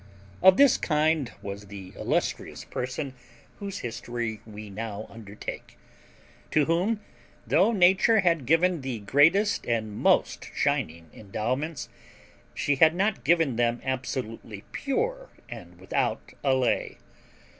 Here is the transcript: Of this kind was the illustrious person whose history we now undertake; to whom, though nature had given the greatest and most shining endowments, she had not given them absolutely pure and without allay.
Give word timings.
Of 0.41 0.57
this 0.57 0.77
kind 0.77 1.31
was 1.43 1.67
the 1.67 1.93
illustrious 1.95 2.65
person 2.65 3.13
whose 3.59 3.81
history 3.85 4.41
we 4.47 4.67
now 4.67 5.05
undertake; 5.11 5.77
to 6.49 6.65
whom, 6.65 7.01
though 7.45 7.71
nature 7.71 8.21
had 8.21 8.47
given 8.47 8.81
the 8.81 8.97
greatest 9.01 9.63
and 9.67 9.95
most 9.95 10.49
shining 10.55 11.11
endowments, 11.13 11.87
she 12.55 12.77
had 12.77 12.95
not 12.95 13.23
given 13.23 13.57
them 13.57 13.79
absolutely 13.83 14.63
pure 14.71 15.29
and 15.47 15.79
without 15.79 16.33
allay. 16.43 16.97